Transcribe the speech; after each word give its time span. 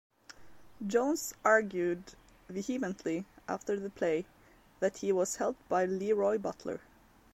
Jones 0.87 1.35
argued 1.45 2.01
vehemently 2.49 3.25
after 3.47 3.79
the 3.79 3.91
play 3.91 4.25
that 4.79 4.97
he 4.97 5.11
was 5.11 5.35
held 5.35 5.57
by 5.69 5.85
LeRoy 5.85 6.39
Butler. 6.41 6.79